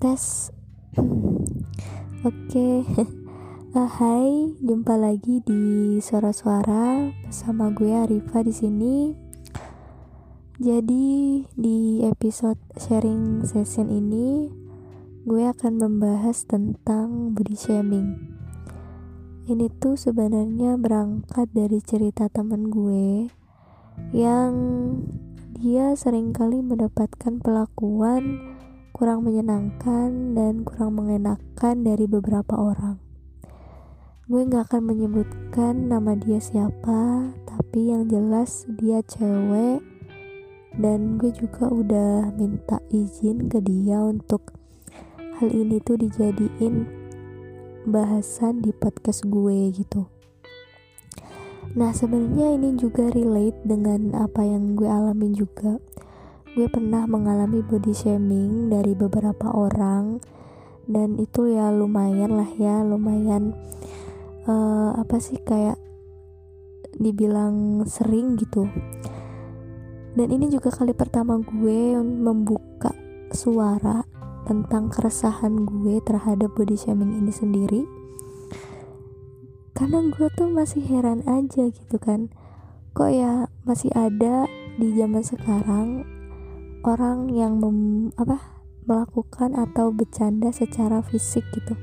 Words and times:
tes. 0.00 0.48
Oke. 2.24 2.68
Uh, 3.76 3.84
hai 4.00 4.56
jumpa 4.64 4.96
lagi 4.96 5.44
di 5.44 6.00
suara-suara 6.00 7.12
bersama 7.28 7.68
gue 7.68 7.92
Arifa 7.92 8.40
di 8.40 8.48
sini. 8.48 8.96
Jadi 10.56 11.44
di 11.52 12.00
episode 12.00 12.56
sharing 12.80 13.44
session 13.44 13.92
ini 13.92 14.48
gue 15.28 15.44
akan 15.44 15.76
membahas 15.76 16.48
tentang 16.48 17.36
body 17.36 17.56
shaming. 17.60 18.40
Ini 19.52 19.68
tuh 19.84 20.00
sebenarnya 20.00 20.80
berangkat 20.80 21.52
dari 21.52 21.76
cerita 21.84 22.32
temen 22.32 22.72
gue 22.72 23.28
yang 24.16 24.52
dia 25.60 25.92
sering 25.92 26.32
kali 26.32 26.64
mendapatkan 26.64 27.36
perlakuan 27.44 28.56
kurang 29.00 29.24
menyenangkan 29.24 30.36
dan 30.36 30.60
kurang 30.60 31.00
mengenakan 31.00 31.88
dari 31.88 32.04
beberapa 32.04 32.52
orang. 32.52 33.00
Gue 34.28 34.44
gak 34.44 34.68
akan 34.68 34.92
menyebutkan 34.92 35.88
nama 35.88 36.12
dia 36.20 36.36
siapa, 36.36 37.32
tapi 37.48 37.96
yang 37.96 38.12
jelas 38.12 38.68
dia 38.76 39.00
cewek 39.00 39.80
dan 40.76 41.16
gue 41.16 41.32
juga 41.32 41.72
udah 41.72 42.28
minta 42.36 42.76
izin 42.92 43.48
ke 43.48 43.64
dia 43.64 44.04
untuk 44.04 44.52
hal 45.40 45.48
ini 45.48 45.80
tuh 45.80 45.96
dijadiin 45.96 46.84
bahasan 47.88 48.60
di 48.60 48.68
podcast 48.76 49.24
gue 49.24 49.80
gitu. 49.80 50.12
Nah 51.72 51.96
sebenarnya 51.96 52.52
ini 52.52 52.76
juga 52.76 53.08
relate 53.08 53.64
dengan 53.64 54.12
apa 54.12 54.44
yang 54.44 54.76
gue 54.76 54.92
alamin 54.92 55.32
juga 55.32 55.80
gue 56.58 56.66
pernah 56.66 57.06
mengalami 57.06 57.62
body 57.62 57.94
shaming 57.94 58.66
dari 58.74 58.98
beberapa 58.98 59.54
orang 59.54 60.18
dan 60.90 61.14
itu 61.22 61.54
ya 61.54 61.70
lumayan 61.70 62.34
lah 62.34 62.50
ya 62.58 62.82
lumayan 62.82 63.54
uh, 64.50 64.90
apa 64.98 65.22
sih 65.22 65.38
kayak 65.38 65.78
dibilang 66.98 67.86
sering 67.86 68.34
gitu. 68.34 68.66
Dan 70.18 70.28
ini 70.34 70.50
juga 70.50 70.74
kali 70.74 70.90
pertama 70.90 71.38
gue 71.38 71.96
membuka 72.02 72.90
suara 73.30 74.02
tentang 74.42 74.90
keresahan 74.90 75.62
gue 75.62 76.02
terhadap 76.02 76.50
body 76.58 76.74
shaming 76.74 77.14
ini 77.14 77.30
sendiri. 77.30 77.82
Karena 79.70 80.02
gue 80.10 80.26
tuh 80.34 80.50
masih 80.50 80.82
heran 80.82 81.22
aja 81.30 81.70
gitu 81.70 81.96
kan. 82.02 82.28
Kok 82.90 83.10
ya 83.14 83.46
masih 83.62 83.94
ada 83.94 84.50
di 84.76 84.98
zaman 84.98 85.22
sekarang 85.22 86.02
orang 86.80 87.28
yang 87.28 87.60
mem, 87.60 88.08
apa 88.16 88.60
melakukan 88.88 89.52
atau 89.52 89.92
bercanda 89.92 90.48
secara 90.48 91.04
fisik 91.04 91.44
gitu. 91.52 91.76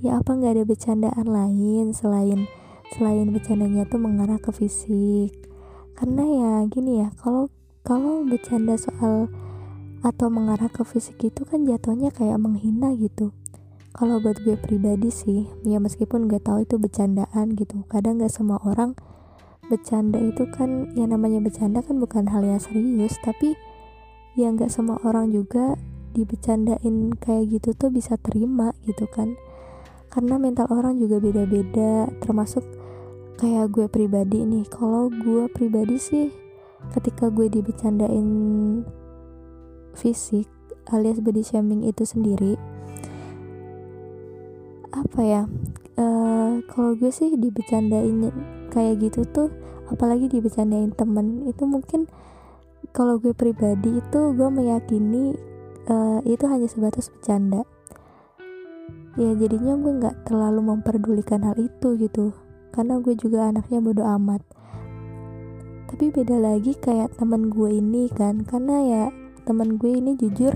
Ya 0.00 0.16
apa 0.16 0.32
nggak 0.32 0.56
ada 0.56 0.64
bercandaan 0.64 1.26
lain 1.28 1.92
selain 1.92 2.48
selain 2.96 3.28
bercandanya 3.30 3.84
tuh 3.84 4.00
mengarah 4.00 4.40
ke 4.40 4.48
fisik. 4.50 5.36
Karena 5.92 6.24
ya 6.24 6.52
gini 6.72 7.04
ya 7.04 7.12
kalau 7.20 7.52
kalau 7.84 8.24
bercanda 8.24 8.80
soal 8.80 9.28
atau 10.00 10.32
mengarah 10.32 10.72
ke 10.72 10.80
fisik 10.80 11.20
itu 11.20 11.44
kan 11.44 11.68
jatuhnya 11.68 12.08
kayak 12.08 12.40
menghina 12.40 12.96
gitu. 12.96 13.36
Kalau 13.92 14.22
buat 14.22 14.40
gue 14.40 14.56
pribadi 14.56 15.12
sih 15.12 15.44
ya 15.68 15.76
meskipun 15.76 16.32
gue 16.32 16.40
tahu 16.40 16.64
itu 16.64 16.80
bercandaan 16.80 17.52
gitu 17.58 17.84
kadang 17.92 18.16
nggak 18.16 18.32
semua 18.32 18.56
orang 18.64 18.96
bercanda 19.70 20.18
itu 20.18 20.50
kan 20.50 20.90
ya 20.98 21.06
namanya 21.06 21.38
bercanda 21.38 21.78
kan 21.80 22.02
bukan 22.02 22.26
hal 22.26 22.42
yang 22.42 22.58
serius 22.58 23.14
tapi 23.22 23.54
ya 24.34 24.50
nggak 24.50 24.68
semua 24.68 24.98
orang 25.06 25.30
juga 25.30 25.78
dibecandain 26.10 27.14
kayak 27.22 27.54
gitu 27.54 27.70
tuh 27.78 27.94
bisa 27.94 28.18
terima 28.18 28.74
gitu 28.82 29.06
kan. 29.06 29.38
Karena 30.10 30.42
mental 30.42 30.66
orang 30.74 30.98
juga 30.98 31.22
beda-beda 31.22 32.10
termasuk 32.18 32.66
kayak 33.38 33.70
gue 33.70 33.86
pribadi 33.86 34.42
nih. 34.42 34.66
Kalau 34.66 35.06
gue 35.06 35.46
pribadi 35.54 36.02
sih 36.02 36.34
ketika 36.90 37.30
gue 37.30 37.46
dibecandain 37.46 38.26
fisik 39.94 40.50
alias 40.90 41.22
body 41.22 41.44
shaming 41.44 41.86
itu 41.86 42.02
sendiri 42.02 42.56
apa 44.90 45.20
ya 45.22 45.42
uh, 46.00 46.58
kalau 46.66 46.98
gue 46.98 47.12
sih 47.14 47.30
dibecandain 47.38 48.32
kayak 48.70 49.02
gitu 49.02 49.26
tuh 49.28 49.50
apalagi 49.90 50.30
dibecandain 50.30 50.94
temen 50.94 51.50
itu 51.50 51.66
mungkin 51.66 52.06
kalau 52.90 53.18
gue 53.18 53.34
pribadi 53.34 53.98
itu 53.98 54.20
gue 54.34 54.48
meyakini 54.50 55.34
uh, 55.90 56.20
itu 56.26 56.44
hanya 56.46 56.66
sebatas 56.66 57.10
bercanda. 57.10 57.62
Ya 59.18 59.34
jadinya 59.34 59.74
gue 59.74 59.92
nggak 60.00 60.16
terlalu 60.30 60.62
memperdulikan 60.74 61.42
hal 61.42 61.58
itu 61.58 61.98
gitu 61.98 62.32
karena 62.70 63.02
gue 63.02 63.14
juga 63.18 63.50
anaknya 63.50 63.82
bodoh 63.82 64.06
amat. 64.18 64.42
Tapi 65.90 66.14
beda 66.14 66.38
lagi 66.38 66.78
kayak 66.78 67.18
temen 67.18 67.50
gue 67.50 67.82
ini 67.82 68.06
kan 68.14 68.46
karena 68.46 68.76
ya 68.86 69.04
temen 69.42 69.74
gue 69.76 69.90
ini 69.90 70.14
jujur 70.14 70.54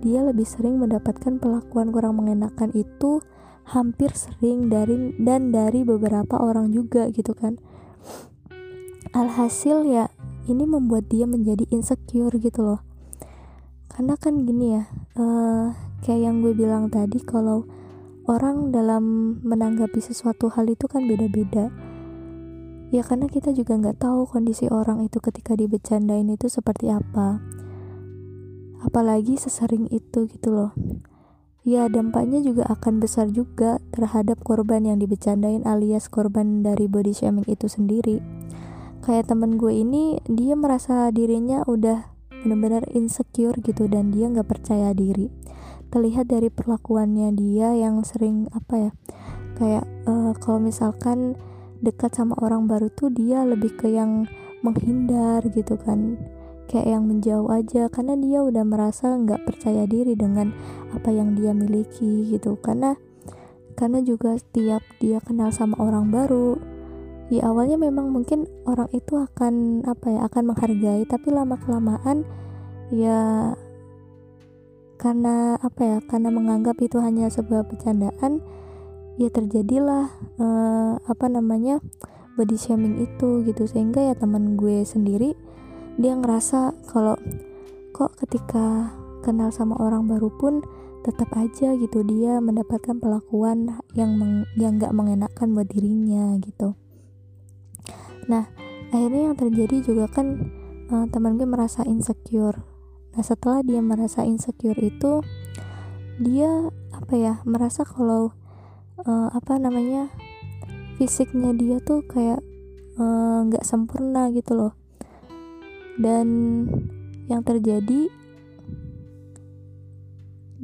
dia 0.00 0.20
lebih 0.20 0.44
sering 0.44 0.80
mendapatkan 0.80 1.36
perlakuan 1.40 1.92
kurang 1.92 2.20
mengenakan 2.20 2.72
itu 2.72 3.20
hampir 3.64 4.12
sering 4.12 4.68
dari 4.68 5.16
dan 5.16 5.48
dari 5.48 5.80
beberapa 5.82 6.36
orang 6.36 6.72
juga 6.76 7.08
gitu 7.08 7.32
kan. 7.32 7.56
Alhasil 9.16 9.88
ya 9.88 10.12
ini 10.44 10.68
membuat 10.68 11.08
dia 11.08 11.24
menjadi 11.24 11.64
insecure 11.72 12.36
gitu 12.36 12.60
loh. 12.60 12.80
Karena 13.88 14.18
kan 14.20 14.44
gini 14.44 14.76
ya 14.76 14.84
uh, 15.16 15.72
kayak 16.04 16.20
yang 16.28 16.36
gue 16.44 16.52
bilang 16.52 16.90
tadi 16.92 17.22
kalau 17.22 17.64
orang 18.28 18.74
dalam 18.74 19.38
menanggapi 19.40 20.02
sesuatu 20.02 20.52
hal 20.52 20.68
itu 20.68 20.84
kan 20.84 21.08
beda-beda. 21.08 21.72
Ya 22.92 23.02
karena 23.02 23.26
kita 23.26 23.50
juga 23.56 23.80
nggak 23.80 24.02
tahu 24.02 24.28
kondisi 24.28 24.68
orang 24.68 25.02
itu 25.02 25.18
ketika 25.18 25.56
dibecandain 25.56 26.28
itu 26.28 26.46
seperti 26.52 26.92
apa. 26.92 27.40
Apalagi 28.84 29.40
sesering 29.40 29.88
itu 29.88 30.28
gitu 30.28 30.52
loh 30.52 30.76
ya 31.64 31.88
dampaknya 31.88 32.44
juga 32.44 32.68
akan 32.68 33.00
besar 33.00 33.32
juga 33.32 33.80
terhadap 33.96 34.44
korban 34.44 34.84
yang 34.84 35.00
dibecandain 35.00 35.64
alias 35.64 36.12
korban 36.12 36.60
dari 36.60 36.84
body 36.84 37.16
shaming 37.16 37.48
itu 37.48 37.66
sendiri. 37.66 38.20
Kayak 39.00 39.32
temen 39.32 39.56
gue 39.56 39.72
ini 39.72 40.20
dia 40.28 40.52
merasa 40.56 41.08
dirinya 41.08 41.64
udah 41.64 42.12
benar-benar 42.44 42.84
insecure 42.92 43.56
gitu 43.64 43.88
dan 43.88 44.12
dia 44.12 44.28
nggak 44.28 44.44
percaya 44.44 44.92
diri. 44.92 45.32
Terlihat 45.88 46.28
dari 46.28 46.52
perlakuannya 46.52 47.32
dia 47.32 47.72
yang 47.72 48.04
sering 48.04 48.48
apa 48.52 48.88
ya 48.88 48.90
kayak 49.56 49.84
uh, 50.04 50.36
kalau 50.36 50.60
misalkan 50.60 51.38
dekat 51.80 52.12
sama 52.12 52.36
orang 52.42 52.68
baru 52.68 52.90
tuh 52.92 53.08
dia 53.08 53.46
lebih 53.46 53.76
ke 53.78 53.88
yang 53.92 54.28
menghindar 54.64 55.44
gitu 55.52 55.76
kan 55.76 56.16
kayak 56.74 56.90
yang 56.98 57.06
menjauh 57.06 57.46
aja 57.54 57.86
karena 57.86 58.18
dia 58.18 58.42
udah 58.42 58.66
merasa 58.66 59.14
nggak 59.14 59.46
percaya 59.46 59.86
diri 59.86 60.18
dengan 60.18 60.50
apa 60.90 61.14
yang 61.14 61.38
dia 61.38 61.54
miliki 61.54 62.26
gitu. 62.34 62.58
Karena 62.58 62.98
karena 63.78 64.02
juga 64.02 64.34
setiap 64.34 64.82
dia 64.98 65.22
kenal 65.22 65.54
sama 65.54 65.78
orang 65.78 66.10
baru 66.10 66.58
ya 67.30 67.50
awalnya 67.50 67.78
memang 67.78 68.10
mungkin 68.10 68.50
orang 68.66 68.90
itu 68.94 69.16
akan 69.18 69.82
apa 69.88 70.06
ya 70.12 70.20
akan 70.28 70.42
menghargai 70.52 71.02
tapi 71.08 71.32
lama 71.32 71.56
kelamaan 71.56 72.22
ya 72.92 73.50
karena 75.00 75.58
apa 75.58 75.82
ya 75.82 75.98
karena 76.04 76.30
menganggap 76.30 76.78
itu 76.78 77.00
hanya 77.02 77.26
sebuah 77.32 77.66
bercandaan 77.66 78.44
ya 79.18 79.28
terjadilah 79.30 80.10
eh, 80.38 80.92
apa 81.02 81.26
namanya 81.30 81.78
body 82.34 82.58
shaming 82.58 83.02
itu 83.02 83.46
gitu. 83.46 83.64
Sehingga 83.66 84.02
ya 84.02 84.14
teman 84.18 84.58
gue 84.58 84.82
sendiri 84.82 85.34
dia 85.94 86.18
ngerasa 86.18 86.74
kalau 86.90 87.14
kok 87.94 88.18
ketika 88.18 88.90
kenal 89.22 89.54
sama 89.54 89.78
orang 89.78 90.10
baru 90.10 90.28
pun 90.34 90.60
tetap 91.06 91.30
aja 91.36 91.76
gitu 91.76 92.00
dia 92.02 92.40
mendapatkan 92.40 92.96
perlakuan 92.96 93.78
yang 93.92 94.16
meng, 94.16 94.48
yang 94.56 94.80
nggak 94.80 94.90
mengenakan 94.96 95.52
buat 95.52 95.68
dirinya 95.68 96.34
gitu. 96.40 96.74
Nah 98.26 98.48
akhirnya 98.90 99.32
yang 99.32 99.36
terjadi 99.36 99.84
juga 99.84 100.08
kan 100.10 100.50
uh, 100.90 101.06
teman 101.12 101.36
gue 101.36 101.46
merasa 101.46 101.84
insecure. 101.84 102.64
Nah 103.14 103.22
setelah 103.22 103.60
dia 103.62 103.84
merasa 103.84 104.24
insecure 104.24 104.80
itu 104.80 105.20
dia 106.18 106.50
apa 106.94 107.14
ya 107.14 107.34
merasa 107.44 107.84
kalau 107.84 108.32
uh, 109.04 109.28
apa 109.30 109.60
namanya 109.60 110.10
fisiknya 110.94 111.50
dia 111.54 111.82
tuh 111.82 112.06
kayak 112.06 112.38
eh, 112.94 113.38
nggak 113.50 113.66
uh, 113.66 113.66
sempurna 113.66 114.30
gitu 114.30 114.54
loh 114.54 114.83
dan 116.00 116.26
yang 117.30 117.42
terjadi 117.46 118.10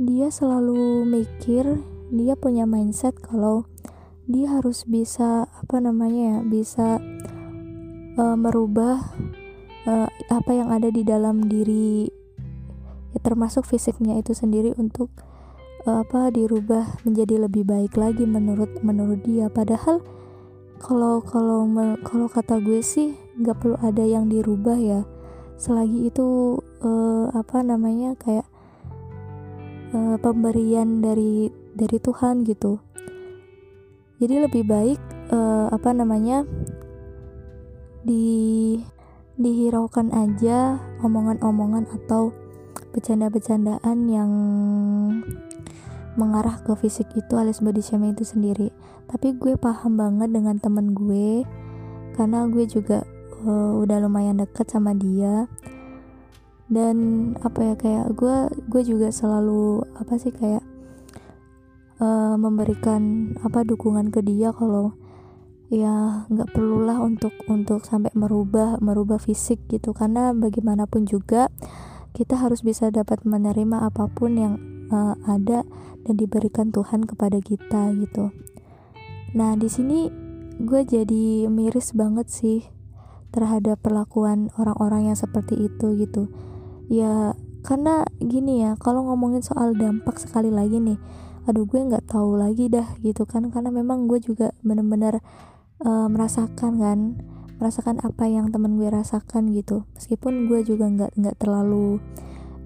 dia 0.01 0.29
selalu 0.33 1.05
mikir 1.05 1.85
dia 2.11 2.35
punya 2.35 2.65
mindset 2.67 3.15
kalau 3.21 3.69
dia 4.27 4.59
harus 4.59 4.87
bisa 4.87 5.47
apa 5.51 5.77
namanya 5.83 6.39
ya 6.39 6.47
bisa 6.47 6.89
uh, 8.19 8.37
merubah 8.39 9.03
uh, 9.87 10.09
apa 10.31 10.51
yang 10.55 10.71
ada 10.71 10.91
di 10.91 11.03
dalam 11.03 11.47
diri 11.47 12.11
ya 13.11 13.19
termasuk 13.23 13.67
fisiknya 13.67 14.19
itu 14.19 14.35
sendiri 14.35 14.75
untuk 14.79 15.11
uh, 15.87 16.03
apa 16.05 16.31
dirubah 16.33 17.03
menjadi 17.07 17.47
lebih 17.49 17.67
baik 17.67 17.97
lagi 17.97 18.25
menurut 18.27 18.71
menurut 18.85 19.21
dia. 19.25 19.49
Padahal 19.51 20.03
kalau 20.81 21.21
kalau 21.21 21.69
kalau 22.05 22.27
kata 22.29 22.61
gue 22.61 22.81
sih 22.81 23.17
nggak 23.41 23.57
perlu 23.61 23.77
ada 23.81 24.05
yang 24.05 24.29
dirubah 24.29 24.79
ya 24.81 25.01
selagi 25.61 26.09
itu 26.09 26.57
uh, 26.81 27.29
apa 27.37 27.61
namanya 27.61 28.17
kayak 28.17 28.49
uh, 29.93 30.17
pemberian 30.17 31.05
dari 31.05 31.53
dari 31.77 32.01
Tuhan 32.01 32.49
gitu. 32.49 32.81
Jadi 34.17 34.41
lebih 34.41 34.65
baik 34.65 35.01
uh, 35.29 35.69
apa 35.69 35.93
namanya 35.93 36.49
di 38.01 38.81
dihiraukan 39.37 40.13
aja 40.17 40.81
omongan-omongan 41.05 41.93
atau 41.93 42.33
bercanda-bercandaan 42.97 43.99
yang 44.09 44.31
mengarah 46.17 46.61
ke 46.65 46.73
fisik 46.77 47.09
itu 47.17 47.37
alias 47.37 47.61
body 47.61 47.85
shaming 47.85 48.17
itu 48.17 48.25
sendiri. 48.25 48.73
Tapi 49.13 49.37
gue 49.37 49.61
paham 49.61 50.01
banget 50.01 50.33
dengan 50.33 50.57
temen 50.57 50.97
gue 50.97 51.45
karena 52.17 52.49
gue 52.49 52.65
juga 52.65 53.05
uh, 53.45 53.73
udah 53.81 53.99
lumayan 54.03 54.41
deket 54.41 54.69
sama 54.71 54.93
dia. 54.97 55.49
Dan 56.71 56.97
apa 57.43 57.61
ya 57.67 57.75
kayak 57.75 58.15
gue 58.15 58.37
gue 58.71 58.83
juga 58.87 59.11
selalu 59.11 59.83
apa 59.99 60.15
sih 60.23 60.31
kayak 60.31 60.63
uh, 61.99 62.39
memberikan 62.39 63.35
apa 63.43 63.67
dukungan 63.67 64.15
ke 64.15 64.23
dia 64.23 64.55
kalau 64.55 64.95
ya 65.71 66.27
nggak 66.31 66.51
perlulah 66.55 66.99
untuk 67.03 67.35
untuk 67.51 67.83
sampai 67.83 68.15
merubah 68.15 68.79
merubah 68.79 69.19
fisik 69.19 69.67
gitu. 69.67 69.91
Karena 69.91 70.31
bagaimanapun 70.31 71.11
juga 71.11 71.51
kita 72.15 72.39
harus 72.39 72.63
bisa 72.63 72.91
dapat 72.91 73.23
menerima 73.27 73.87
apa 73.87 74.07
pun 74.11 74.39
yang 74.39 74.55
uh, 74.91 75.15
ada 75.27 75.67
dan 76.07 76.15
diberikan 76.19 76.71
Tuhan 76.75 77.07
kepada 77.07 77.39
kita 77.39 77.95
gitu. 77.99 78.35
Nah 79.35 79.55
di 79.55 79.71
sini 79.71 80.11
gue 80.61 80.83
jadi 80.85 81.47
miris 81.49 81.97
banget 81.97 82.29
sih 82.29 82.80
terhadap 83.31 83.79
perlakuan 83.83 84.51
orang-orang 84.59 85.11
yang 85.11 85.19
seperti 85.19 85.57
itu 85.57 85.97
gitu. 85.99 86.31
Ya 86.91 87.35
karena 87.63 88.03
gini 88.19 88.65
ya 88.65 88.75
kalau 88.81 89.07
ngomongin 89.07 89.45
soal 89.45 89.75
dampak 89.79 90.19
sekali 90.19 90.51
lagi 90.51 90.83
nih, 90.83 90.99
aduh 91.47 91.65
gue 91.65 91.81
nggak 91.81 92.11
tahu 92.11 92.39
lagi 92.39 92.67
dah 92.71 92.87
gitu 93.03 93.25
kan. 93.25 93.49
Karena 93.55 93.71
memang 93.71 94.11
gue 94.11 94.19
juga 94.19 94.51
bener-bener 94.67 95.23
uh, 95.83 96.09
merasakan 96.11 96.73
kan 96.79 96.99
merasakan 97.61 98.01
apa 98.01 98.25
yang 98.25 98.49
temen 98.49 98.81
gue 98.81 98.89
rasakan 98.89 99.53
gitu. 99.53 99.85
Meskipun 99.95 100.49
gue 100.49 100.65
juga 100.65 100.89
nggak 100.89 101.13
nggak 101.15 101.37
terlalu 101.37 102.01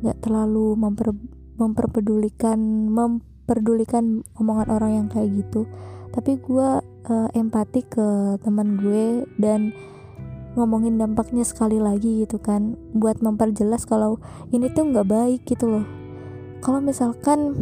nggak 0.00 0.18
terlalu 0.22 0.78
memper 0.78 1.10
memperpedulikan 1.58 2.58
memperdulikan 2.90 4.22
omongan 4.38 4.68
orang 4.70 4.90
yang 5.02 5.06
kayak 5.10 5.34
gitu. 5.34 5.66
Tapi 6.14 6.38
gue 6.38 6.68
uh, 7.10 7.28
empati 7.34 7.82
ke 7.90 8.38
teman 8.40 8.78
gue 8.78 9.26
dan 9.36 9.74
ngomongin 10.54 10.98
dampaknya 10.98 11.42
sekali 11.42 11.82
lagi 11.82 12.22
gitu 12.26 12.38
kan 12.38 12.78
buat 12.94 13.18
memperjelas 13.22 13.86
kalau 13.86 14.22
ini 14.54 14.70
tuh 14.70 14.90
nggak 14.90 15.06
baik 15.06 15.40
gitu 15.46 15.70
loh. 15.70 15.86
Kalau 16.62 16.80
misalkan 16.80 17.54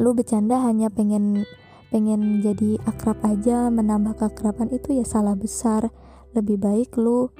lu 0.00 0.10
bercanda 0.16 0.58
hanya 0.64 0.88
pengen 0.88 1.44
pengen 1.92 2.40
jadi 2.40 2.80
akrab 2.86 3.20
aja 3.26 3.68
menambah 3.68 4.16
keakraban 4.16 4.72
itu 4.72 4.96
ya 4.96 5.04
salah 5.04 5.36
besar. 5.36 5.92
Lebih 6.32 6.62
baik 6.62 6.96
lu 6.96 7.30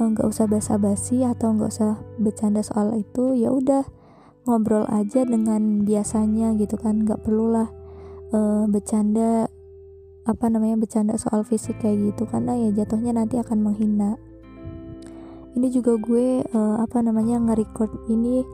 eh, 0.00 0.06
nggak 0.06 0.26
usah 0.26 0.50
basa-basi 0.50 1.22
atau 1.22 1.54
nggak 1.54 1.70
usah 1.70 2.00
bercanda 2.18 2.64
soal 2.64 2.96
itu 2.96 3.36
ya 3.36 3.52
udah 3.52 3.84
ngobrol 4.48 4.88
aja 4.88 5.22
dengan 5.28 5.84
biasanya 5.84 6.56
gitu 6.56 6.80
kan 6.80 7.04
nggak 7.04 7.20
perlulah 7.20 7.68
uh, 8.32 8.64
bercanda 8.66 9.49
apa 10.30 10.46
namanya 10.46 10.78
bercanda 10.78 11.18
soal 11.18 11.42
fisik 11.42 11.82
kayak 11.82 12.14
gitu 12.14 12.30
karena 12.30 12.54
ya 12.54 12.70
jatuhnya 12.82 13.18
nanti 13.18 13.42
akan 13.42 13.58
menghina. 13.66 14.14
Ini 15.58 15.66
juga 15.74 15.98
gue 15.98 16.46
uh, 16.46 16.76
apa 16.78 17.02
namanya 17.02 17.42
nge-record 17.42 18.06
ini 18.06 18.46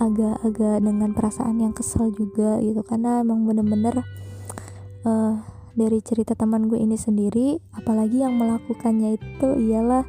agak-agak 0.00 0.80
dengan 0.80 1.12
perasaan 1.12 1.60
yang 1.60 1.76
kesel 1.76 2.08
juga 2.16 2.56
gitu 2.64 2.80
karena 2.80 3.20
emang 3.20 3.44
bener-bener 3.44 4.00
uh, 5.04 5.36
dari 5.76 6.00
cerita 6.00 6.32
teman 6.32 6.68
gue 6.68 6.80
ini 6.80 6.96
sendiri 6.96 7.60
apalagi 7.76 8.24
yang 8.24 8.36
melakukannya 8.40 9.20
itu 9.20 9.48
ialah 9.72 10.08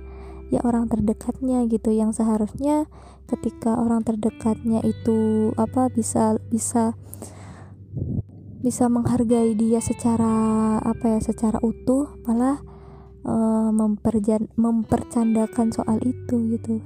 ya 0.51 0.63
orang 0.63 0.87
terdekatnya 0.87 1.65
gitu 1.67 1.91
yang 1.91 2.11
seharusnya 2.11 2.87
ketika 3.27 3.79
orang 3.79 4.03
terdekatnya 4.03 4.83
itu 4.83 5.49
apa 5.55 5.89
bisa 5.89 6.37
bisa 6.51 6.93
bisa 8.63 8.87
menghargai 8.87 9.59
dia 9.59 9.83
secara 9.83 10.79
apa 10.79 11.05
ya 11.05 11.19
secara 11.19 11.59
utuh 11.59 12.15
malah 12.23 12.63
uh, 13.27 13.75
memperjan 13.75 14.47
mempercandakan 14.55 15.75
soal 15.75 15.99
itu 15.99 16.55
gitu. 16.55 16.79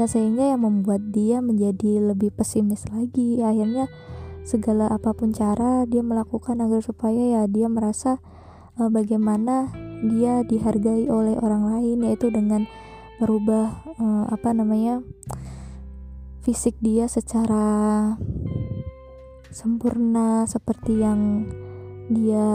Ya 0.00 0.08
sehingga 0.08 0.56
yang 0.56 0.64
membuat 0.64 1.12
dia 1.12 1.44
menjadi 1.44 2.00
lebih 2.00 2.32
pesimis 2.32 2.88
lagi. 2.88 3.44
Akhirnya 3.44 3.92
segala 4.48 4.88
apa 4.88 5.12
pun 5.12 5.36
cara 5.36 5.84
dia 5.84 6.00
melakukan 6.00 6.64
agar 6.64 6.80
supaya 6.80 7.36
ya 7.36 7.42
dia 7.44 7.68
merasa 7.68 8.24
uh, 8.80 8.88
bagaimana 8.88 9.68
dia 10.00 10.40
dihargai 10.48 11.12
oleh 11.12 11.36
orang 11.36 11.68
lain 11.68 12.08
yaitu 12.08 12.32
dengan 12.32 12.64
merubah 13.20 13.84
uh, 14.00 14.24
apa 14.32 14.56
namanya 14.56 15.04
fisik 16.40 16.78
dia 16.80 17.04
secara 17.10 18.16
sempurna 19.58 20.46
seperti 20.46 21.02
yang 21.02 21.50
dia 22.06 22.46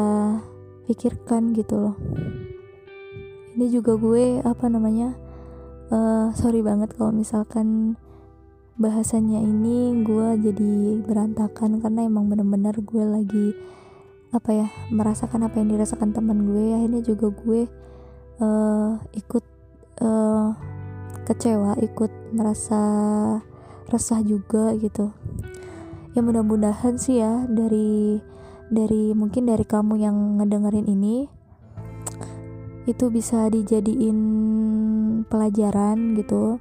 pikirkan 0.88 1.51
gitu 1.51 1.75
loh. 1.75 1.95
Ini 3.59 3.67
juga 3.67 4.00
gue 4.00 4.39
apa 4.39 4.71
namanya 4.71 5.11
uh, 5.91 6.31
sorry 6.31 6.63
banget 6.63 6.95
kalau 6.95 7.11
misalkan 7.11 8.00
bahasanya 8.79 9.44
ini 9.44 10.00
gue 10.07 10.47
jadi 10.47 11.03
berantakan 11.03 11.83
karena 11.83 12.07
emang 12.07 12.31
bener-bener 12.31 12.79
gue 12.79 13.03
lagi 13.03 13.47
apa 14.31 14.50
ya 14.63 14.67
merasakan 14.89 15.51
apa 15.51 15.59
yang 15.59 15.75
dirasakan 15.75 16.15
teman 16.15 16.47
gue. 16.47 16.71
Akhirnya 16.71 17.03
juga 17.03 17.35
gue 17.35 17.67
uh, 18.39 18.95
ikut 19.11 19.45
uh, 20.00 20.55
kecewa 21.27 21.75
ikut 21.83 22.31
merasa 22.31 22.79
resah 23.91 24.24
juga 24.24 24.72
gitu 24.79 25.12
ya 26.13 26.22
mudah-mudahan 26.22 26.98
sih 26.98 27.22
ya 27.22 27.46
dari 27.50 28.22
dari 28.70 29.13
mungkin 29.13 29.50
dari 29.50 29.65
kamu 29.65 30.01
yang 30.01 30.41
ngedengerin 30.41 30.89
ini 30.89 31.29
itu 32.84 33.08
bisa 33.08 33.48
dijadiin 33.48 34.20
pelajaran 35.32 36.20
gitu 36.20 36.60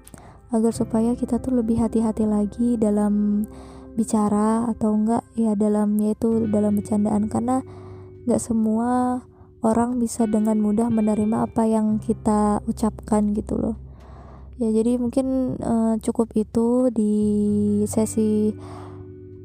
agar 0.53 0.71
supaya 0.71 1.17
kita 1.17 1.41
tuh 1.41 1.57
lebih 1.59 1.81
hati-hati 1.81 2.29
lagi 2.29 2.77
dalam 2.77 3.45
bicara 3.97 4.69
atau 4.69 4.97
enggak 4.97 5.25
ya 5.37 5.57
dalam 5.57 5.97
yaitu 5.99 6.47
dalam 6.53 6.79
bercandaan. 6.79 7.27
Karena 7.27 7.65
enggak 8.29 8.41
semua 8.41 9.21
orang 9.65 9.97
bisa 9.99 10.29
dengan 10.29 10.61
mudah 10.61 10.93
menerima 10.93 11.49
apa 11.49 11.65
yang 11.65 11.99
kita 11.99 12.61
ucapkan 12.69 13.33
gitu 13.33 13.57
loh. 13.57 13.77
Ya 14.61 14.69
jadi 14.71 15.01
mungkin 15.01 15.59
uh, 15.59 15.97
cukup 15.99 16.37
itu 16.37 16.93
di 16.93 17.15
sesi 17.89 18.53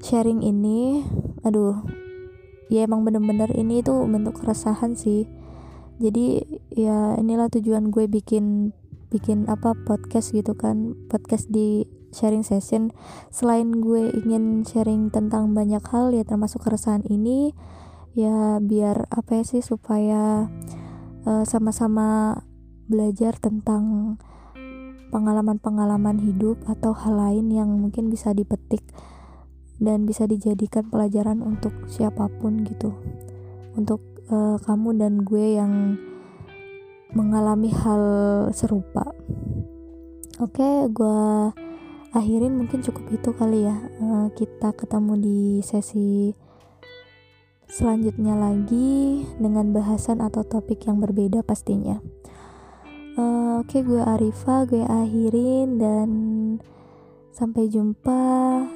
sharing 0.04 0.46
ini 0.46 1.04
aduh 1.42 1.82
ya 2.68 2.84
emang 2.84 3.08
bener-bener 3.08 3.52
ini 3.56 3.80
tuh 3.84 4.04
bentuk 4.08 4.44
keresahan 4.44 4.96
sih. 4.96 5.28
Jadi 5.98 6.46
ya 6.70 7.18
inilah 7.18 7.50
tujuan 7.50 7.90
gue 7.90 8.06
bikin 8.06 8.76
bikin 9.08 9.48
apa 9.48 9.74
podcast 9.88 10.36
gitu 10.36 10.54
kan 10.54 10.94
podcast 11.08 11.50
di 11.50 11.88
sharing 12.12 12.44
session. 12.44 12.94
Selain 13.32 13.72
gue 13.82 14.12
ingin 14.14 14.68
sharing 14.68 15.10
tentang 15.10 15.56
banyak 15.56 15.82
hal 15.90 16.14
ya 16.14 16.28
termasuk 16.28 16.68
keresahan 16.68 17.02
ini 17.08 17.56
ya 18.14 18.58
biar 18.62 19.10
apa 19.14 19.42
ya 19.42 19.44
sih 19.46 19.62
supaya 19.62 20.52
uh, 21.26 21.44
sama-sama 21.46 22.42
belajar 22.88 23.38
tentang 23.38 24.16
pengalaman-pengalaman 25.08 26.20
hidup 26.20 26.60
atau 26.68 26.92
hal 26.92 27.16
lain 27.16 27.48
yang 27.48 27.72
mungkin 27.72 28.12
bisa 28.12 28.36
dipetik 28.36 28.84
dan 29.78 30.10
bisa 30.10 30.26
dijadikan 30.26 30.90
pelajaran 30.90 31.42
untuk 31.46 31.74
siapa 31.90 32.30
pun 32.42 32.66
gitu. 32.66 32.94
Untuk 33.78 34.02
uh, 34.34 34.58
kamu 34.62 34.98
dan 34.98 35.14
gue 35.22 35.58
yang 35.58 35.98
mengalami 37.14 37.72
hal 37.72 38.04
serupa. 38.52 39.14
Oke 40.38 40.62
okay, 40.62 40.76
gue 40.92 41.22
akhirin 42.14 42.58
mungkin 42.58 42.82
cukup 42.86 43.06
itu 43.14 43.30
kali 43.34 43.66
ya. 43.66 43.78
Uh, 44.02 44.28
kita 44.34 44.74
ketemu 44.74 45.14
di 45.18 45.40
sesi 45.62 46.34
selanjutnya 47.68 48.34
lagi 48.34 49.28
dengan 49.38 49.76
bahasan 49.76 50.24
atau 50.24 50.42
topik 50.42 50.88
yang 50.88 51.04
berbeda 51.04 51.44
pastinya. 51.44 52.00
Uh, 53.18 53.66
oke 53.66 53.74
okay, 53.74 53.82
gue 53.82 53.98
Arifa 53.98 54.70
gue 54.70 54.86
akhirin 54.86 55.82
dan 55.82 56.10
Sampai 57.38 57.70
jumpa 57.70 58.18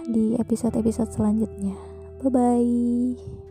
di 0.05 0.37
episode-episode 0.37 1.09
selanjutnya. 1.09 1.73
Bye 2.21 2.29
bye. 2.29 3.50